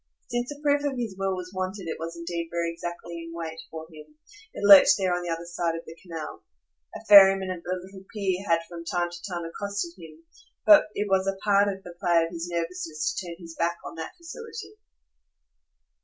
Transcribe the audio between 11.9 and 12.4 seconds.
play of